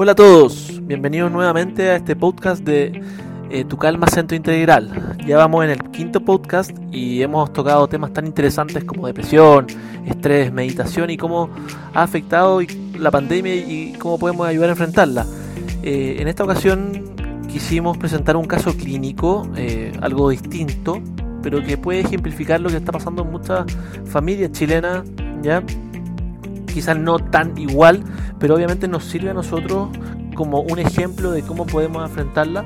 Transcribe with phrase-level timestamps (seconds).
[0.00, 3.02] Hola a todos, bienvenidos nuevamente a este podcast de
[3.50, 5.18] eh, Tu Calma Centro Integral.
[5.26, 9.66] Ya vamos en el quinto podcast y hemos tocado temas tan interesantes como depresión,
[10.06, 11.50] estrés, meditación y cómo
[11.94, 12.60] ha afectado
[12.96, 15.26] la pandemia y cómo podemos ayudar a enfrentarla.
[15.82, 17.16] Eh, en esta ocasión
[17.48, 21.02] quisimos presentar un caso clínico, eh, algo distinto,
[21.42, 23.66] pero que puede ejemplificar lo que está pasando en muchas
[24.04, 25.02] familias chilenas,
[25.42, 25.60] ¿ya?
[26.72, 28.02] Quizás no tan igual,
[28.38, 29.88] pero obviamente nos sirve a nosotros
[30.34, 32.64] como un ejemplo de cómo podemos enfrentarla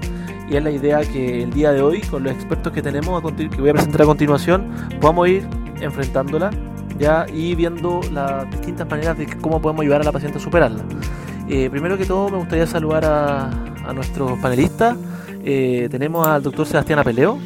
[0.51, 3.61] y es la idea que el día de hoy con los expertos que tenemos que
[3.61, 4.71] voy a presentar a continuación
[5.01, 5.49] podamos ir
[5.81, 6.51] enfrentándola
[6.99, 10.85] ya y viendo las distintas maneras de cómo podemos ayudar a la paciente a superarla.
[11.49, 13.51] Eh, primero que todo me gustaría saludar a,
[13.85, 14.97] a nuestros panelistas.
[15.45, 17.39] Eh, tenemos al doctor Sebastián Apeleo.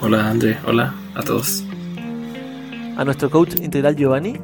[0.00, 1.64] Hola Andrés, hola a todos.
[2.96, 4.38] A nuestro coach integral Giovanni.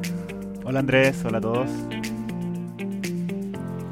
[0.65, 1.69] Hola Andrés, hola a todos.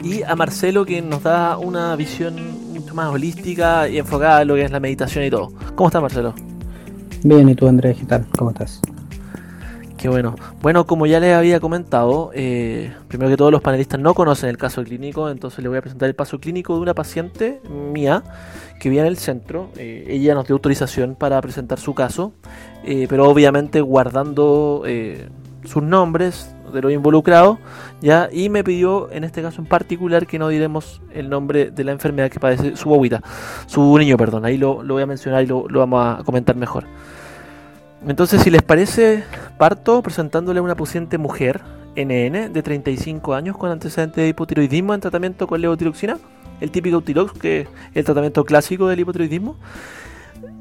[0.02, 2.36] Y a Marcelo que nos da una visión
[2.72, 5.52] mucho más holística y enfocada en lo que es la meditación y todo.
[5.76, 6.34] ¿Cómo estás Marcelo?
[7.24, 7.98] Bien, ¿y tú Andrés?
[7.98, 8.26] ¿Qué tal?
[8.38, 8.80] ¿Cómo estás?
[9.98, 10.36] Qué bueno.
[10.62, 14.58] Bueno, como ya les había comentado, eh, primero que todos los panelistas no conocen el
[14.58, 18.24] caso clínico, entonces les voy a presentar el caso clínico de una paciente mía
[18.80, 19.70] que vive en el centro.
[19.76, 22.32] Eh, ella nos dio autorización para presentar su caso,
[22.86, 24.84] eh, pero obviamente guardando
[25.66, 27.58] sus nombres de los involucrados,
[28.02, 28.30] ¿ya?
[28.32, 31.92] Y me pidió, en este caso en particular, que no diremos el nombre de la
[31.92, 33.22] enfermedad que padece su bobita,
[33.68, 36.86] su niño, perdón, ahí lo, voy a mencionar y lo, vamos a comentar mejor.
[38.08, 39.24] Entonces, si les parece,
[39.58, 41.62] parto presentándole a una paciente mujer,
[41.96, 46.18] NN, de 35 años, con antecedentes de hipotiroidismo en tratamiento con levotiroxina,
[46.62, 49.58] el típico Utirox, que es el tratamiento clásico del hipotiroidismo,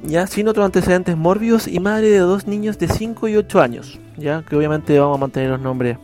[0.03, 3.99] ya sin otros antecedentes mórbidos y madre de dos niños de 5 y 8 años,
[4.17, 5.99] ya que obviamente vamos a mantener los nombres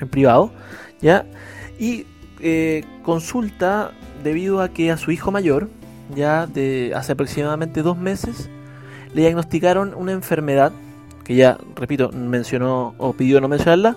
[0.00, 0.52] en privado,
[1.00, 1.26] ya
[1.78, 2.06] y
[2.40, 5.68] eh, consulta debido a que a su hijo mayor,
[6.14, 8.48] ya de hace aproximadamente dos meses,
[9.14, 10.72] le diagnosticaron una enfermedad
[11.24, 13.96] que ya, repito, mencionó o pidió no mencionarla,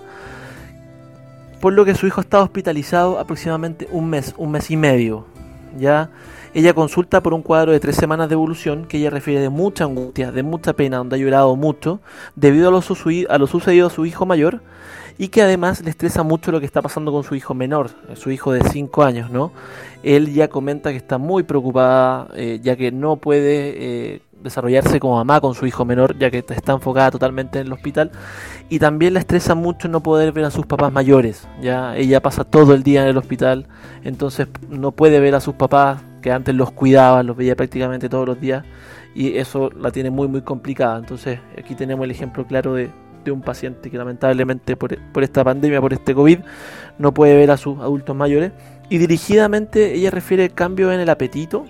[1.60, 5.26] por lo que su hijo está hospitalizado aproximadamente un mes, un mes y medio,
[5.78, 6.10] ya
[6.54, 9.84] ella consulta por un cuadro de tres semanas de evolución que ella refiere de mucha
[9.84, 12.00] angustia, de mucha pena, donde ha llorado mucho
[12.36, 14.60] debido a lo, a lo sucedido a su hijo mayor
[15.18, 18.30] y que además le estresa mucho lo que está pasando con su hijo menor, su
[18.30, 19.52] hijo de 5 años, ¿no?
[20.02, 25.16] Él ya comenta que está muy preocupada eh, ya que no puede eh, desarrollarse como
[25.16, 28.10] mamá con su hijo menor ya que está enfocada totalmente en el hospital
[28.68, 32.44] y también le estresa mucho no poder ver a sus papás mayores, ya ella pasa
[32.44, 33.68] todo el día en el hospital,
[34.02, 38.26] entonces no puede ver a sus papás que antes los cuidaba, los veía prácticamente todos
[38.26, 38.64] los días
[39.14, 40.98] y eso la tiene muy muy complicada.
[40.98, 42.90] Entonces aquí tenemos el ejemplo claro de,
[43.30, 46.40] un paciente que lamentablemente por, esta pandemia, por este COVID,
[46.98, 48.52] no puede ver a sus adultos mayores.
[48.88, 51.66] Y dirigidamente ella refiere cambios en el apetito.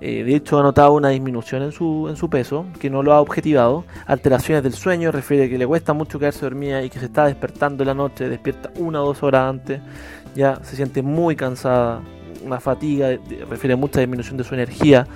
[0.00, 3.14] Eh, de hecho ha notado una disminución en su, en su peso, que no lo
[3.14, 3.86] ha objetivado.
[4.06, 7.82] Alteraciones del sueño, refiere que le cuesta mucho quedarse dormida y que se está despertando
[7.82, 9.80] en la noche, despierta una o dos horas antes.
[10.34, 12.02] Ya se siente muy cansada,
[12.44, 13.08] una fatiga,
[13.48, 15.06] refiere mucha disminución de su energía,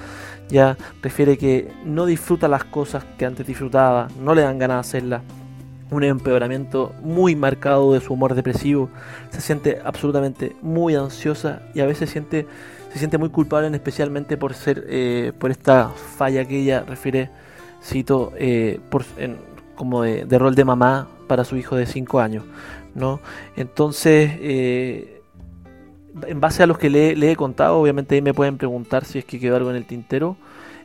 [0.48, 4.80] ya refiere que no disfruta las cosas que antes disfrutaba, no le dan ganas de
[4.80, 5.22] hacerlas,
[5.90, 8.90] un empeoramiento muy marcado de su humor depresivo,
[9.30, 12.46] se siente absolutamente muy ansiosa y a veces siente,
[12.92, 17.30] se siente muy culpable, especialmente por ser eh, por esta falla que ella refiere,
[17.82, 19.04] cito, eh, por,
[19.74, 22.44] como de, de, rol de mamá para su hijo de 5 años,
[22.94, 23.20] ¿no?
[23.56, 25.17] Entonces, eh,
[26.26, 29.24] en base a los que le, he contado, obviamente ahí me pueden preguntar si es
[29.24, 30.36] que quedó algo en el tintero.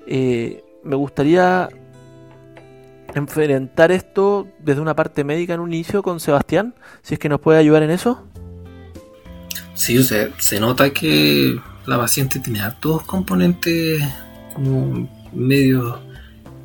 [0.08, 1.70] Eh, me gustaría
[3.16, 7.40] enfrentar esto desde una parte médica en un inicio con Sebastián, si es que nos
[7.40, 8.26] puede ayudar en eso.
[9.76, 14.04] Sí, o sea, se nota que la paciente tiene todos componentes
[14.54, 16.00] como medios,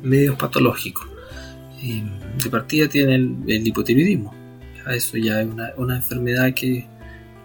[0.01, 1.07] medios patológicos.
[1.81, 4.33] De partida tiene el, el hipotiroidismo.
[4.87, 5.47] Eso ya es
[5.77, 6.87] una enfermedad que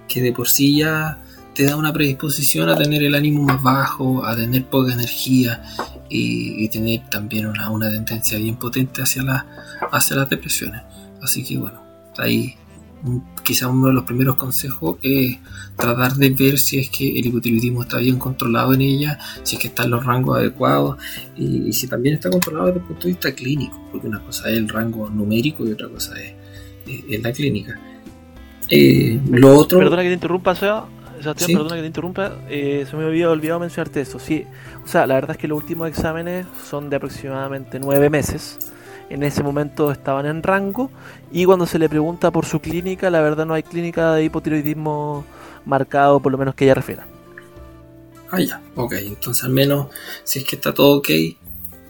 [0.09, 1.19] que de por sí ya
[1.55, 5.63] te da una predisposición a tener el ánimo más bajo, a tener poca energía
[6.09, 9.47] y, tener también una, una, tendencia bien potente hacia, la,
[9.93, 10.83] hacia las depresiones.
[11.23, 11.81] Así que bueno,
[12.19, 12.57] ahí
[13.43, 15.39] quizá uno de los primeros consejos es
[15.77, 19.63] tratar de ver si es que el hipotiroidismo está bien controlado en ella, si es
[19.63, 20.99] que está en los rangos adecuados
[21.37, 24.57] y, si también está controlado desde el punto de vista clínico, porque una cosa es
[24.57, 26.35] el rango numérico y otra cosa es,
[26.87, 27.79] es la clínica.
[28.69, 29.79] Eh, lo otro.
[29.79, 30.89] Perdona que te interrumpa, Seba.
[31.21, 32.33] Sebastián, perdona que te interrumpa.
[32.49, 34.19] Eh, se me había olvidado mencionarte eso.
[34.19, 34.45] Sí,
[34.85, 38.59] o sea, la verdad es que los últimos exámenes son de aproximadamente nueve meses.
[39.11, 40.91] en ese momento estaban en rango
[41.31, 45.25] y cuando se le pregunta por su clínica, la verdad no hay clínica de hipotiroidismo
[45.67, 47.07] marcado, por lo menos que ella refiera.
[48.31, 49.89] Ah, ya, ok, entonces al menos
[50.25, 51.09] si es que está todo ok,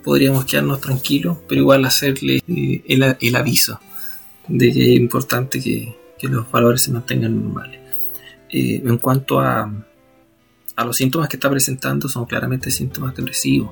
[0.04, 2.84] podríamos quedarnos tranquilos, pero igual hacerle eh,
[3.20, 3.80] el, aviso
[4.46, 7.80] de que es importante que, los valores se mantengan normales.
[8.50, 9.70] Eh, en cuanto a,
[10.76, 13.70] a los síntomas que está presentando, son claramente síntomas depresivos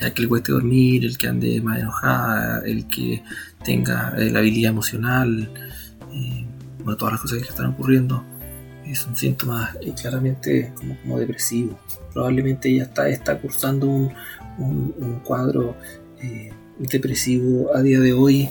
[0.00, 3.22] ya que le cueste dormir, el que ande más enojada, el que
[3.64, 5.50] tenga eh, la habilidad emocional,
[6.12, 6.46] eh,
[6.78, 8.24] bueno, todas las cosas que están ocurriendo,
[8.84, 11.76] eh, son síntomas claramente como, como, depresivos.
[12.12, 14.14] Probablemente ella está, está cursando un,
[14.58, 15.76] un, cuadro
[16.78, 18.48] depresivo a día de hoy.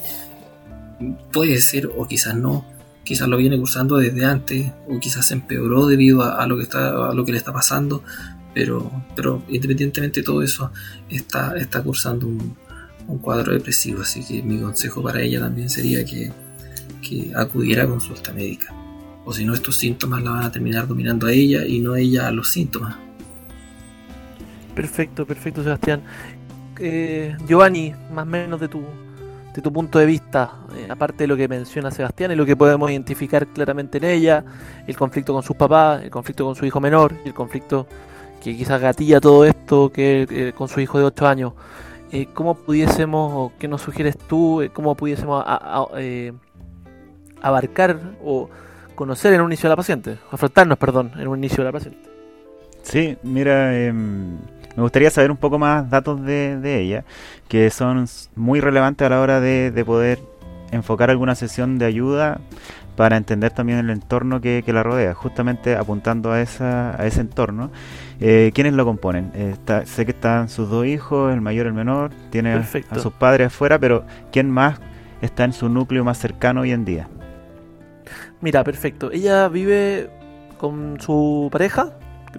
[1.32, 2.66] Puede ser o quizás no,
[3.04, 7.10] quizás lo viene cursando desde antes o quizás se empeoró debido a, lo que está
[7.10, 8.04] a lo que le está pasando
[8.54, 10.72] pero, pero independientemente de todo eso,
[11.10, 12.56] está, está cursando un,
[13.22, 16.32] cuadro depresivo, así que mi consejo para ella también sería que,
[17.36, 18.74] acudiera a consulta médica.
[19.26, 22.28] O si no, estos síntomas la van a terminar dominando a ella y no ella
[22.28, 22.96] a los síntomas.
[24.74, 26.02] Perfecto, perfecto, Sebastián.
[26.80, 28.84] Eh, Giovanni, más o menos de tu,
[29.54, 32.56] de tu punto de vista, eh, aparte de lo que menciona Sebastián y lo que
[32.56, 34.44] podemos identificar claramente en ella,
[34.88, 37.88] el conflicto con sus papás, el conflicto con su hijo menor, el conflicto
[38.42, 41.54] que quizás gatilla todo esto que eh, con su hijo de 8 años,
[42.12, 45.44] eh, ¿cómo pudiésemos, o qué nos sugieres tú, cómo pudiésemos
[47.42, 48.50] abarcar o
[48.96, 52.10] conocer en un inicio a la paciente, afrontarnos, perdón, en un inicio de la paciente?
[52.84, 54.38] Sí, mira, em,
[54.76, 57.04] me gustaría saber un poco más datos de, ella,
[57.48, 58.06] que son
[58.36, 60.20] muy relevantes a la hora de, de poder
[60.72, 62.40] enfocar alguna sesión de ayuda
[62.96, 67.72] para entender también el entorno que, la rodea, justamente apuntando a, esa, a ese entorno.
[68.20, 69.32] Eh, ¿Quiénes lo componen?
[69.34, 69.56] Eh,
[69.86, 73.48] sé que están sus dos hijos, el mayor y el menor, tiene a, sus padres
[73.48, 74.80] afuera, pero ¿quién más
[75.22, 77.08] está en su núcleo más cercano hoy en día?
[78.42, 79.12] Mira, perfecto.
[79.12, 80.10] Ella vive
[80.58, 81.94] con su pareja,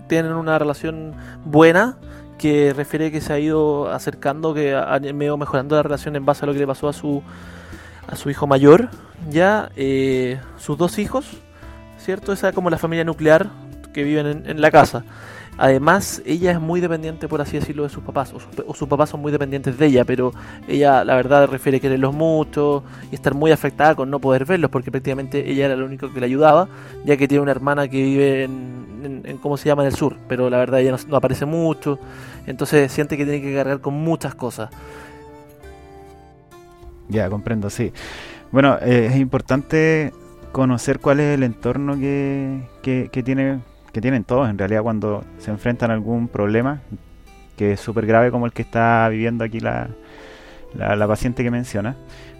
[0.09, 1.15] tienen una relación
[1.45, 1.99] buena,
[2.45, 6.45] que refiere que se ha ido acercando, que ha ido mejorando la relación en base
[6.45, 7.23] a lo que le pasó a su
[8.07, 8.91] a su hijo mayor,
[9.31, 11.25] ya eh, sus dos hijos,
[11.97, 12.35] ¿cierto?
[12.35, 13.49] Esa es como la familia nuclear
[13.95, 15.05] que viven en, la casa.
[15.57, 19.21] Además, ella es muy dependiente, por así decirlo, de sus papás, o, sus papás son
[19.21, 20.33] muy dependientes de ella, pero
[20.67, 24.91] ella, la verdad, refiere quererlos mucho y estar muy afectada con no poder verlos, porque
[24.91, 26.69] prácticamente ella era lo único que le ayudaba,
[27.05, 30.51] ya que tiene una hermana que vive en, ¿cómo se llama?, en el sur, pero
[30.51, 31.99] la verdad ella no, no aparece mucho,
[32.47, 34.71] entonces siente que tiene que cargar con muchas cosas.
[37.09, 37.93] Ya, comprendo, sí.
[38.51, 40.13] Bueno, eh, es importante
[40.53, 43.61] conocer cuál es el entorno que, que, tiene,
[43.95, 46.81] que tienen todos en realidad cuando se enfrentan a algún problema
[47.57, 49.89] que es súper grave como el que está viviendo aquí la,
[50.75, 51.97] la, paciente que menciona.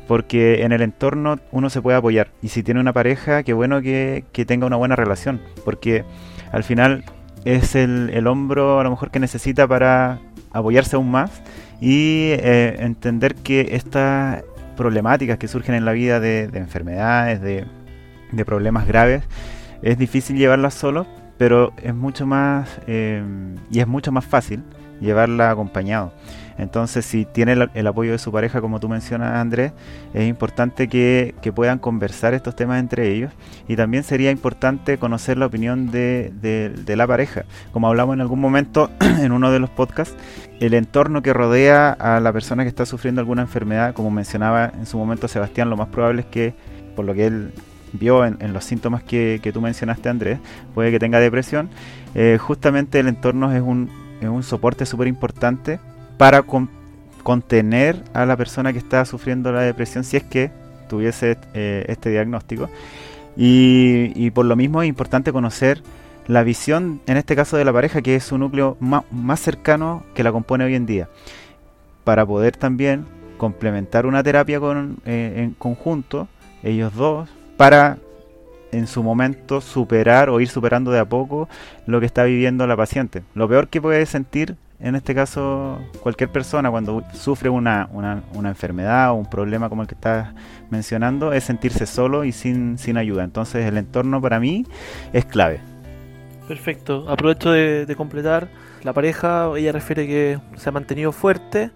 [0.09, 2.29] Porque en el entorno uno se puede apoyar.
[2.43, 5.41] Y si tiene una pareja, qué bueno que, que tenga una buena relación.
[5.65, 6.05] Porque
[6.53, 7.05] al final
[7.47, 10.19] es el, el, hombro a lo mejor que necesita para
[10.53, 11.43] apoyarse aún más
[11.81, 14.43] y eh, entender que esta
[14.75, 17.65] problemáticas que surgen en la vida de, enfermedades, de,
[18.45, 19.23] problemas graves,
[19.83, 21.07] es difícil llevarlas solo,
[21.39, 23.23] pero es mucho más eh,
[23.71, 24.63] y es mucho más fácil
[25.01, 26.13] llevarla acompañado.
[26.57, 29.73] Entonces, si tiene el, apoyo de su pareja, como tú mencionas, Andrés,
[30.13, 33.33] es importante que, puedan conversar estos temas entre ellos.
[33.69, 36.33] Y también sería importante conocer la opinión de,
[36.87, 37.45] la pareja.
[37.73, 40.17] Como hablamos en algún momento en uno de los podcasts,
[40.61, 44.87] el entorno que rodea a la persona que está sufriendo alguna enfermedad, como mencionaba en
[44.87, 46.55] su momento Sebastián, lo más probable es que,
[46.95, 47.53] por lo que él
[47.95, 50.39] vio en, los síntomas que, tú mencionaste, Andrés,
[50.75, 51.71] puede que tenga depresión.
[52.15, 53.89] Eh, justamente el entorno es un,
[54.21, 55.81] es un soporte súper importante
[56.19, 56.45] para
[57.23, 60.51] contener a la persona que está sufriendo la depresión si es que
[60.89, 62.69] tuviese eh, este diagnóstico.
[63.37, 65.83] Y, por lo mismo es importante conocer
[66.29, 70.23] la visión, en este caso de la pareja, que es su núcleo más, cercano que
[70.23, 71.09] la compone hoy en día,
[72.05, 76.29] para poder también complementar una terapia con, eh, en conjunto,
[76.63, 77.99] ellos dos, para
[78.73, 81.49] en su momento superar o ir superando de a poco
[81.87, 83.23] lo que está viviendo la paciente.
[83.35, 89.13] Lo peor que puede sentir en este caso cualquier persona cuando sufre una, una, enfermedad
[89.13, 90.35] o un problema como el que estás
[90.69, 93.25] mencionando es sentirse solo y sin, sin ayuda.
[93.25, 94.67] Entonces el entorno para mí
[95.13, 95.61] es clave.
[96.49, 97.07] Perfecto.
[97.09, 98.49] Aprovecho de, completar.
[98.83, 101.71] La pareja, ella refiere que se ha mantenido fuerte,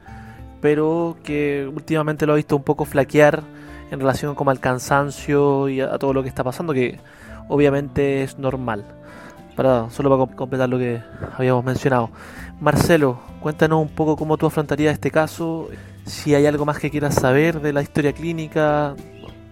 [0.60, 3.42] pero que últimamente lo ha visto un poco flaquear
[3.90, 6.98] en relación como al cansancio y a todo lo que está pasando, que
[7.48, 8.84] obviamente es normal.
[9.56, 11.00] para solo para completar lo que
[11.36, 12.10] habíamos mencionado.
[12.60, 15.68] Marcelo, cuéntanos un poco cómo tú afrontarías este caso,
[16.06, 18.94] si hay algo más que quieras saber de la historia clínica,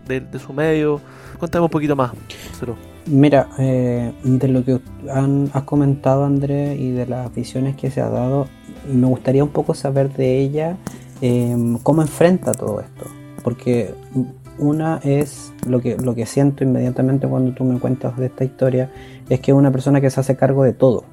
[0.07, 1.01] de, su medio.
[1.39, 2.13] Cuéntame un poquito más,
[2.49, 2.77] Marcelo.
[3.07, 4.81] Mira, eh, de lo que
[5.13, 8.49] han, has comentado, André, y de las visiones que se ha dado,
[8.89, 10.77] me gustaría un poco saber de ella
[11.21, 13.07] em, cómo enfrenta todo esto.
[13.47, 13.95] Porque
[14.59, 18.91] una es lo que, lo que siento inmediatamente cuando tú me cuentas de esta historia,
[19.29, 21.05] es que es una persona que se hace cargo de todo.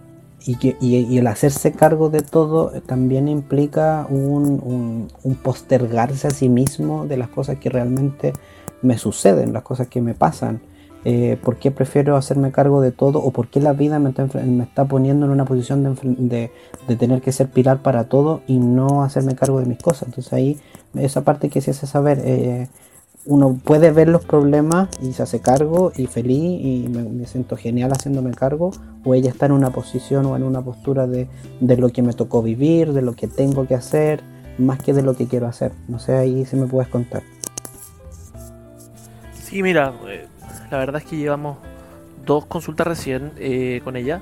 [0.43, 6.49] Y, que, y, el hacerse cargo de todo también implica un, un, postergarse a sí
[6.49, 8.33] mismo de las cosas que realmente
[8.81, 10.59] me suceden, las cosas que me pasan.
[11.05, 13.19] Eh, ¿Por qué prefiero hacerme cargo de todo?
[13.19, 16.51] ¿O por qué la vida me está, me está poniendo en una posición de, de,
[16.87, 20.07] de, tener que ser pilar para todo y no hacerme cargo de mis cosas?
[20.07, 20.57] Entonces ahí
[20.95, 22.21] esa parte que se hace saber.
[22.23, 22.67] Eh,
[23.25, 27.91] uno puede ver los problemas y se hace cargo y feliz y me, siento genial
[27.91, 28.71] haciéndome cargo,
[29.05, 31.27] o ella está en una posición o en una postura de,
[31.62, 34.21] lo que me tocó vivir, de lo que tengo que hacer,
[34.57, 35.71] más que de lo que quiero hacer.
[35.88, 37.23] No sé, ahí si me puedes contar.
[39.33, 40.27] Sí, mira, eh,
[40.69, 41.57] la verdad es que llevamos
[42.25, 44.21] dos consultas recién eh, con ella,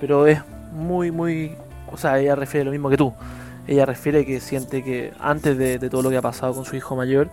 [0.00, 0.40] pero es
[0.72, 1.52] muy, muy...
[1.92, 3.12] O sea, ella refiere lo mismo que tú.
[3.70, 6.94] Ella refiere que siente que antes de todo lo que ha pasado con su hijo
[6.94, 7.30] mayor,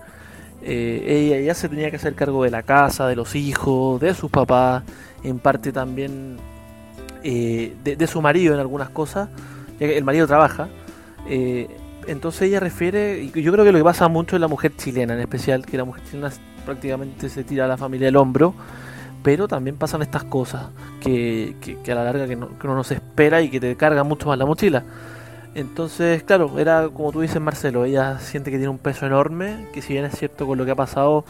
[0.61, 4.13] eh, ella ya se tenía que hacer cargo de la casa, de los hijos, de
[4.13, 4.83] sus papás,
[5.23, 6.37] en parte también
[7.23, 9.29] eh, de, su marido en algunas cosas,
[9.79, 10.69] ya que el marido trabaja.
[11.27, 11.67] Eh,
[12.07, 15.13] entonces ella refiere, y yo creo que lo que pasa mucho en la mujer chilena
[15.13, 16.31] en especial, que la mujer chilena
[16.65, 18.53] prácticamente se tira a la familia del hombro,
[19.21, 20.67] pero también pasan estas cosas
[21.01, 24.27] que, a la larga que, que uno no se espera y que te carga mucho
[24.27, 24.83] más la mochila.
[25.57, 29.81] Entonces, claro, era como tú dices, Marcelo, ella siente que tiene un peso enorme, que
[29.81, 31.25] si bien es cierto con lo que ha pasado,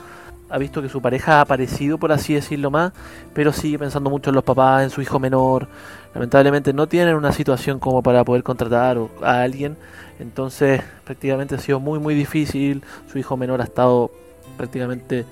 [0.50, 2.92] ha visto que su pareja ha aparecido, por así decirlo más,
[3.34, 5.70] pero sigue pensando mucho en los papás, en su hijo menor.
[6.14, 9.78] Lamentablemente no tienen una situación como para poder contratar a alguien,
[10.20, 12.84] entonces prácticamente ha sido muy muy difícil.
[13.10, 14.12] Su hijo menor ha estado
[14.58, 15.24] prácticamente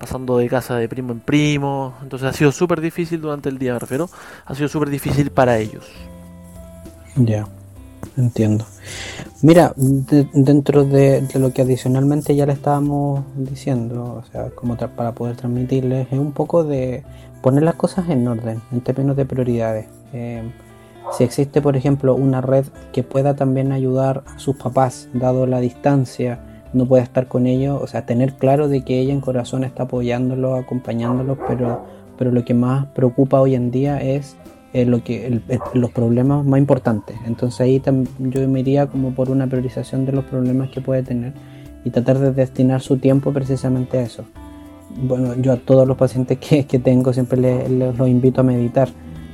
[0.00, 3.74] pasando de casa de primo en primo, entonces ha sido súper difícil durante el día,
[3.74, 4.10] me refiero,
[4.44, 5.88] ha sido súper difícil para ellos.
[7.14, 7.46] Ya
[8.16, 8.64] entiendo.
[9.42, 15.36] Mira, dentro de, lo que adicionalmente ya le estábamos diciendo, o sea, como para poder
[15.36, 17.04] transmitirles, es un poco de
[17.42, 19.86] poner las cosas en orden, en términos de prioridades.
[20.12, 20.42] Eh,
[21.12, 25.60] si existe, por ejemplo, una red que pueda también ayudar a sus papás, dado la
[25.60, 26.40] distancia,
[26.72, 29.84] no puede estar con ellos, o sea, tener claro de que ella en corazón está
[29.84, 31.84] apoyándolos, acompañándolos, pero,
[32.16, 34.36] pero lo que más preocupa hoy en día es
[34.72, 35.40] lo que,
[35.74, 37.16] los problemas más importantes.
[37.26, 37.82] Entonces ahí
[38.18, 41.32] yo me iría como por una priorización de los problemas que puede tener
[41.84, 44.24] y tratar de destinar su tiempo precisamente a eso.
[45.02, 48.88] Bueno, yo a todos los pacientes que, que tengo siempre les, los invito a meditar.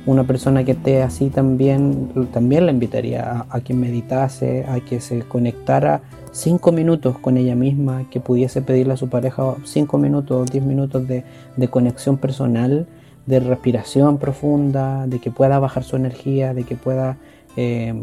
[0.05, 5.19] Una persona que esté así también, también la invitaría a, que meditase, a que se
[5.19, 6.01] conectara
[6.31, 11.05] cinco minutos con ella misma, que pudiese pedirle a su pareja cinco minutos, diez minutos
[11.09, 11.25] de,
[11.57, 12.87] de conexión personal
[13.27, 17.17] de respiración profunda, de que pueda bajar su energía, de que pueda
[17.57, 17.93] eh,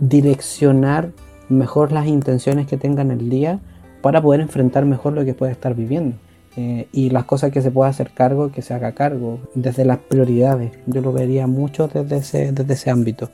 [0.00, 1.10] direccionar
[1.48, 3.60] mejor las intenciones que tenga en el día
[4.00, 6.16] para poder enfrentar mejor lo que puede estar viviendo.
[6.56, 9.98] Eh, y las cosas que se pueda hacer cargo, que se haga cargo, desde las
[9.98, 10.72] prioridades.
[10.86, 13.30] Yo lo vería mucho desde ese, desde ese ámbito.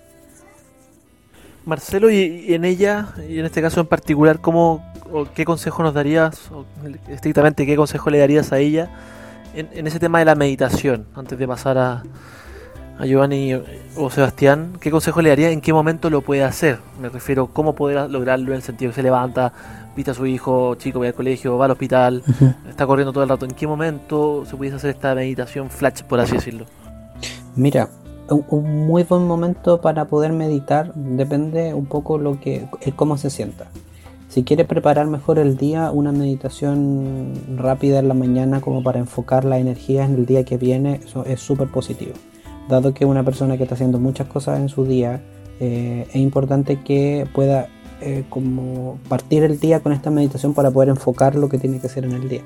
[1.65, 4.83] Marcelo, y, en ella, y en este caso en particular, ¿cómo,
[5.35, 6.65] ¿qué consejo nos darías, o
[7.09, 8.91] estrictamente qué consejo le darías a ella
[9.59, 12.03] en, ese tema de la meditación, antes de pasar a,
[12.99, 13.55] a Giovanni
[13.97, 15.51] o Sebastián, ¿qué consejo le daría?
[15.51, 16.79] ¿En qué momento lo puede hacer?
[17.01, 19.53] Me refiero, ¿cómo poder lograrlo en el sentido que se levanta,
[19.97, 22.23] viste a su hijo, chico, va al colegio, va al hospital,
[22.69, 23.47] está corriendo todo el rato?
[23.47, 26.67] ¿En qué momento se pudiese hacer esta meditación flash, por así decirlo?
[27.57, 27.89] Mira,
[28.31, 33.67] un, muy buen momento para poder meditar depende un poco lo que, cómo se sienta.
[34.39, 39.45] Si quieres preparar mejor el día, una meditación rápida en la mañana como para enfocar
[39.45, 42.13] la energía en el día que viene, eso es súper positivo.
[42.69, 45.21] Dado que una persona que está haciendo muchas cosas en su día,
[45.59, 47.67] eh, es importante que pueda
[48.01, 51.89] eh, como partir el día con esta meditación para poder enfocar lo que tiene que
[51.89, 52.43] hacer en el día.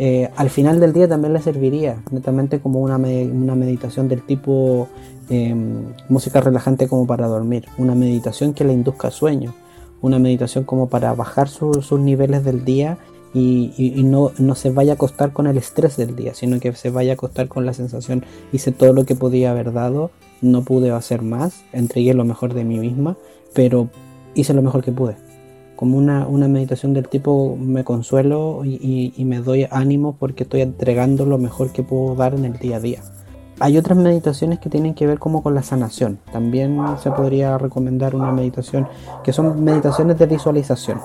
[0.00, 4.88] Eh, al final del día también le serviría, netamente como una, una meditación del tipo
[5.28, 9.54] em, música relajante como para dormir, una meditación que le induzca sueño
[10.02, 12.98] una meditación como para bajar sus niveles del día
[13.32, 16.90] y, no, no, se vaya a acostar con el estrés del día, sino que se
[16.90, 20.90] vaya a acostar con la sensación, hice todo lo que podía haber dado, no pude
[20.90, 23.16] hacer más, entregué lo mejor de mí misma,
[23.54, 23.88] pero
[24.34, 25.16] hice lo mejor que pude.
[25.76, 30.60] Como una, una meditación del tipo me consuelo y, y, me doy ánimo porque estoy
[30.60, 33.02] entregando lo mejor que puedo dar en el día a día.
[33.60, 36.18] Hay otras meditaciones que tienen que ver como con la sanación.
[36.32, 38.88] También se podría recomendar una meditación
[39.22, 40.98] que son meditaciones de visualización.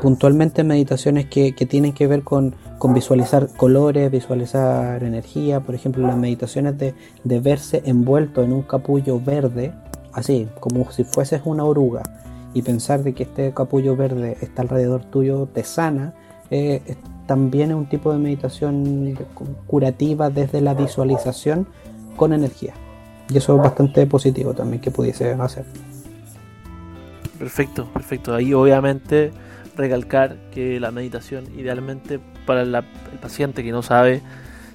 [0.00, 2.54] Puntualmente meditaciones que, tienen que ver con,
[2.94, 5.60] visualizar colores, visualizar energía.
[5.60, 6.94] Por ejemplo, las meditaciones de,
[7.40, 9.72] verse envuelto en un capullo verde,
[10.14, 12.02] así, como si fueses una oruga,
[12.54, 16.14] y pensar de que este capullo verde está alrededor tuyo, te sana.
[16.50, 16.96] Eh,
[17.28, 19.16] también es un tipo de meditación
[19.66, 21.68] curativa desde la visualización
[22.16, 22.72] con energía.
[23.28, 25.66] Y eso es bastante positivo también que pudiese hacer.
[27.38, 28.34] Perfecto, perfecto.
[28.34, 29.30] Ahí obviamente
[29.76, 32.82] recalcar que la meditación idealmente para el
[33.20, 34.22] paciente que no sabe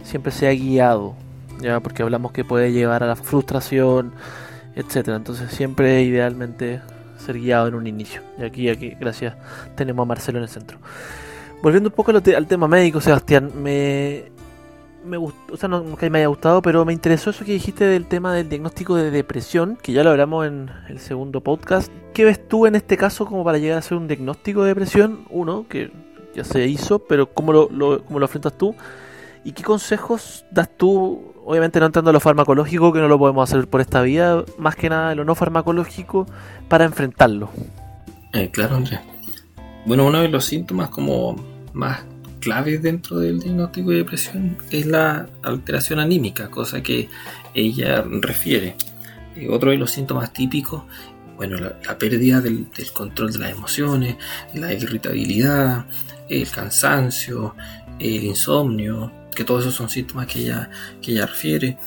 [0.04, 1.16] siempre sea guiado,
[1.60, 4.14] ya porque hablamos que puede llevar a la frustración,
[4.76, 5.18] etcétera.
[5.18, 6.82] Entonces siempre idealmente
[7.18, 8.22] ser guiado en un inicio.
[8.38, 9.34] Y aquí, aquí, gracias,
[9.76, 10.78] tenemos a Marcelo en el centro.
[11.64, 14.26] Volviendo un poco al, tema médico, Sebastián, me,
[15.06, 17.86] me gustó, o sea, no, que me haya gustado, pero me interesó eso que dijiste
[17.86, 21.90] del tema del diagnóstico de depresión, que ya lo hablamos en el segundo podcast.
[22.14, 25.24] ¿Qué ves tú en este caso como para llegar a hacer un diagnóstico de depresión?
[25.30, 25.90] Uno, que
[26.36, 28.76] ya se hizo, pero ¿cómo lo, lo, cómo lo afrontas tú?
[29.46, 31.34] ¿Y qué consejos das tú?
[31.46, 34.76] Obviamente no entrando a lo farmacológico, que no lo podemos hacer por esta vía, más
[34.76, 36.28] que nada lo no farmacológico,
[36.68, 37.52] para enfrentarlo.
[38.34, 39.00] Eh, claro, Andrés.
[39.86, 42.04] Bueno, uno de los síntomas como más
[42.40, 47.10] claves dentro del diagnóstico de depresión es la alteración anímica, cosa que
[47.54, 48.76] ella refiere.
[49.36, 50.84] Eh, otro de los síntomas típicos,
[51.38, 54.18] bueno, la, pérdida del, control de las emociones,
[54.54, 55.86] la irritabilidad,
[56.30, 57.56] el cansancio,
[58.00, 60.70] el insomnio, que todos esos son síntomas que ella,
[61.02, 61.78] que ella refiere.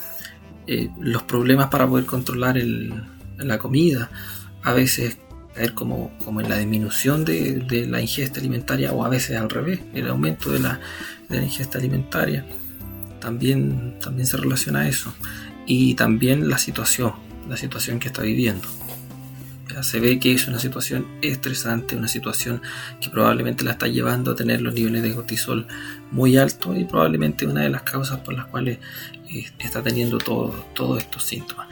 [0.66, 2.56] Eh, los problemas para poder controlar
[3.38, 4.10] la comida,
[4.64, 5.16] a veces
[5.56, 9.80] caer como, como en la disminución de, la ingesta alimentaria o a veces al revés,
[9.94, 10.80] el aumento de la,
[11.30, 12.44] ingesta alimentaria.
[13.20, 15.12] También, también se relaciona a eso.
[15.66, 17.12] Y también la situación,
[17.48, 18.68] la situación que está viviendo.
[19.82, 22.60] se ve que es una situación estresante, una situación
[23.00, 25.66] que probablemente la está llevando a tener los niveles de cortisol
[26.12, 28.78] muy altos y probablemente una de las causas por las cuales
[29.28, 31.68] eh, está teniendo todos estos síntomas.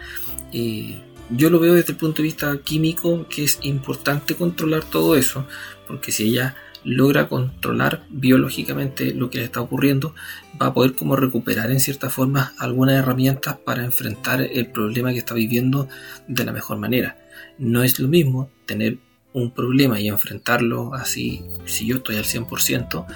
[1.31, 5.47] Yo lo veo desde el punto de vista químico que es importante controlar todo eso,
[5.87, 10.15] porque si ella logra controlar biológicamente lo que está ocurriendo,
[10.61, 15.19] va a poder como recuperar en cierta forma algunas herramientas para enfrentar el problema que
[15.19, 15.89] está viviendo
[16.29, 17.17] de la mejor manera.
[17.59, 18.99] No es lo mismo tener
[19.33, 23.07] un problema y enfrentarlo así, si yo estoy al 100%,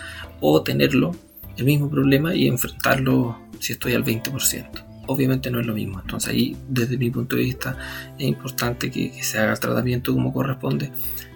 [0.41, 1.15] o tenerlo,
[1.57, 6.01] el mismo problema, y enfrentarlo si estoy al 20% obviamente no es lo mismo.
[6.01, 7.77] Entonces ahí, desde mi punto de vista,
[8.17, 10.93] es importante que, se haga el tratamiento como corresponde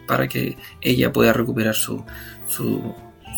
[0.06, 2.04] para que ella pueda recuperar su,
[2.48, 2.94] su,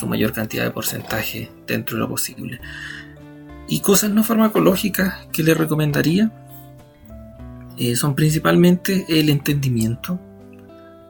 [0.06, 2.60] mayor cantidad de porcentaje dentro de lo posible.
[3.68, 6.30] Y cosas no farmacológicas que le recomendaría
[7.78, 10.20] eh, son principalmente el entendimiento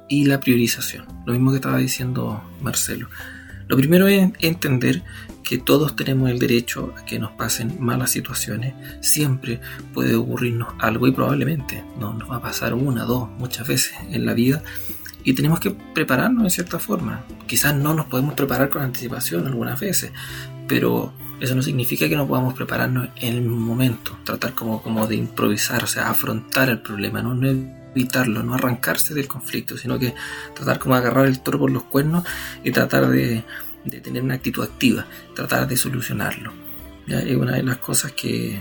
[0.08, 1.06] y la priorización.
[1.26, 3.08] Lo mismo que estaba diciendo Marcelo.
[3.68, 5.02] Lo primero es entender
[5.42, 8.74] que todos tenemos el derecho a que nos pasen malas situaciones.
[9.00, 9.60] Siempre
[9.92, 14.26] puede ocurrirnos algo y probablemente no nos va a pasar una, dos, muchas veces en
[14.26, 14.62] la vida.
[15.22, 17.24] Y tenemos que prepararnos de cierta forma.
[17.46, 20.12] Quizás no nos podemos preparar con anticipación algunas veces,
[20.66, 25.16] pero eso no significa que no podamos prepararnos en el momento, tratar como, como de
[25.16, 27.48] improvisar, o sea, afrontar el problema, no, no
[27.94, 30.14] evitarlo, no arrancarse del conflicto, sino que
[30.54, 32.24] tratar como de agarrar el toro por los cuernos
[32.62, 33.44] y tratar de,
[34.02, 36.52] tener una actitud activa, tratar de solucionarlo.
[37.06, 38.60] Es una de las cosas que,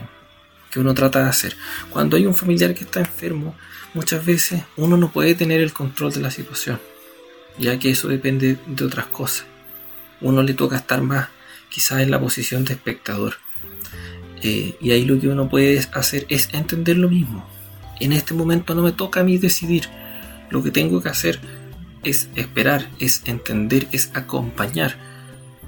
[0.70, 1.56] que uno trata de hacer.
[1.90, 3.56] Cuando hay un familiar que está enfermo,
[3.94, 6.80] muchas veces uno no puede tener el control de la situación,
[7.58, 9.46] ya que eso depende de otras cosas.
[10.22, 11.30] Uno le toca estar más
[11.70, 13.36] quizás en la posición de espectador.
[14.42, 17.53] Eh, y ahí lo que uno puede hacer es entender lo mismo.
[18.00, 19.86] En este momento no me toca a mí decidir.
[20.50, 21.40] Lo que tengo que hacer
[22.04, 24.96] es esperar, es entender, es acompañar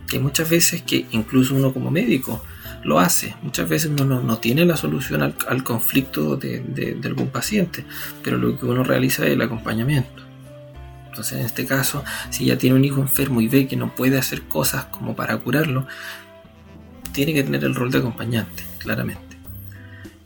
[0.07, 2.43] que muchas veces que incluso uno como médico
[2.83, 7.83] lo hace, muchas veces uno no, tiene la solución al, conflicto de, algún paciente,
[8.23, 10.23] pero lo que uno realiza es el acompañamiento.
[11.07, 14.19] Entonces en este caso, si ya tiene un hijo enfermo y ve que no puede
[14.19, 15.87] hacer cosas como para curarlo,
[17.11, 19.24] tiene que tener el rol de acompañante, claramente.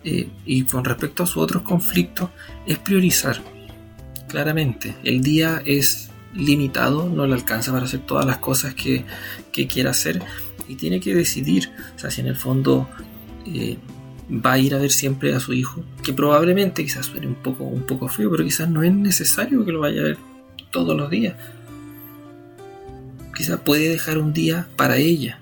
[0.03, 2.29] Eh, y con respecto a sus otros conflictos,
[2.65, 3.41] es priorizar,
[4.27, 4.95] claramente.
[5.03, 9.03] El día es limitado, no le alcanza para hacer todas las cosas que,
[9.51, 10.21] que quiera hacer
[10.67, 12.87] y tiene que decidir, o sea, si en el fondo
[13.45, 13.77] eh,
[14.31, 17.63] va a ir a ver siempre a su hijo, que probablemente quizás suene un poco,
[17.63, 20.17] un poco feo, pero quizás no es necesario que lo vaya a ver
[20.69, 21.35] todos los días.
[23.35, 25.39] Quizás puede dejar un día para ella,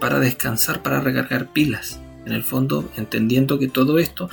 [0.00, 1.98] para descansar, para recargar pilas.
[2.24, 4.28] En el fondo, entendiendo que todo esto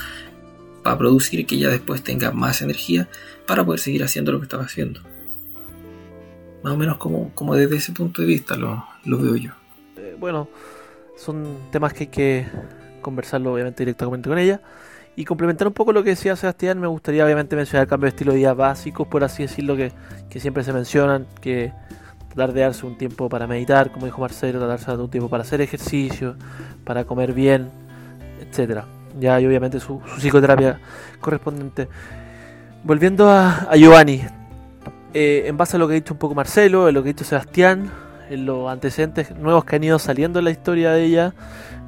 [0.86, 3.08] va a producir que ella después tenga más energía
[3.48, 5.02] para poder seguir haciendo lo que estaba haciendo.
[6.64, 9.52] Más o menos como, como desde ese punto de vista lo, lo veo yo.
[9.98, 10.50] Eh, bueno,
[11.18, 12.48] son temas que hay que
[13.02, 14.62] conversarlo obviamente directamente con ella.
[15.16, 18.10] Y complementar un poco lo que decía Sebastián, me gustaría obviamente mencionar el cambio de
[18.10, 19.92] estilo de vida básicos, por así decirlo, que,
[20.30, 21.74] que siempre se mencionan, que
[22.30, 25.44] tratar de darse un tiempo para meditar, como dijo Marcelo, tratarse de un tiempo para
[25.44, 26.36] hacer ejercicio,
[26.84, 27.70] para comer bien,
[28.40, 28.86] etcétera.
[29.20, 30.80] Ya y obviamente su, su psicoterapia
[31.20, 31.88] correspondiente.
[32.84, 34.22] Volviendo a, a Giovanni,
[35.14, 37.14] eh, en base a lo que ha dicho un poco Marcelo, en lo que ha
[37.14, 37.90] dicho Sebastián,
[38.30, 41.34] en los antecedentes nuevos que han ido saliendo en la historia de ella,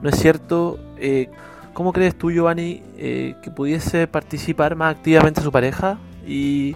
[0.02, 0.80] ¿no es cierto?
[0.98, 1.30] Eh,
[1.74, 6.00] ¿Cómo crees tú, Giovanni, eh, que pudiese participar más activamente su pareja?
[6.28, 6.76] Y,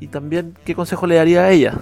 [0.00, 1.74] y también, ¿qué consejo le daría a ella?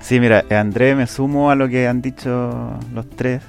[0.00, 3.42] Sí, mira, André, me sumo a lo que han dicho los tres.